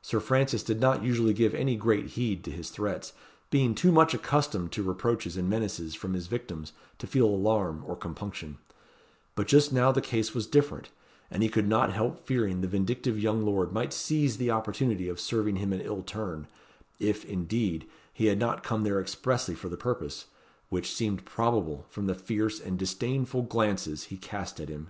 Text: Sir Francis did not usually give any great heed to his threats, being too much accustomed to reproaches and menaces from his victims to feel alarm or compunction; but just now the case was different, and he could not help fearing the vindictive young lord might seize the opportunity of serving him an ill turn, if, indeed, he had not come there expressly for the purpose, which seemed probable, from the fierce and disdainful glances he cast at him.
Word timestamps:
Sir 0.00 0.18
Francis 0.18 0.64
did 0.64 0.80
not 0.80 1.04
usually 1.04 1.32
give 1.32 1.54
any 1.54 1.76
great 1.76 2.06
heed 2.18 2.42
to 2.42 2.50
his 2.50 2.68
threats, 2.70 3.12
being 3.48 3.76
too 3.76 3.92
much 3.92 4.12
accustomed 4.12 4.72
to 4.72 4.82
reproaches 4.82 5.36
and 5.36 5.48
menaces 5.48 5.94
from 5.94 6.14
his 6.14 6.26
victims 6.26 6.72
to 6.98 7.06
feel 7.06 7.26
alarm 7.28 7.84
or 7.86 7.94
compunction; 7.94 8.58
but 9.36 9.46
just 9.46 9.72
now 9.72 9.92
the 9.92 10.00
case 10.00 10.34
was 10.34 10.48
different, 10.48 10.90
and 11.30 11.44
he 11.44 11.48
could 11.48 11.68
not 11.68 11.92
help 11.92 12.26
fearing 12.26 12.60
the 12.60 12.66
vindictive 12.66 13.16
young 13.20 13.44
lord 13.44 13.70
might 13.72 13.92
seize 13.92 14.36
the 14.38 14.50
opportunity 14.50 15.08
of 15.08 15.20
serving 15.20 15.54
him 15.54 15.72
an 15.72 15.80
ill 15.80 16.02
turn, 16.02 16.48
if, 16.98 17.24
indeed, 17.24 17.86
he 18.12 18.26
had 18.26 18.40
not 18.40 18.64
come 18.64 18.82
there 18.82 19.00
expressly 19.00 19.54
for 19.54 19.68
the 19.68 19.76
purpose, 19.76 20.26
which 20.70 20.92
seemed 20.92 21.24
probable, 21.24 21.86
from 21.88 22.08
the 22.08 22.16
fierce 22.16 22.58
and 22.58 22.80
disdainful 22.80 23.42
glances 23.42 24.06
he 24.06 24.16
cast 24.16 24.58
at 24.58 24.68
him. 24.68 24.88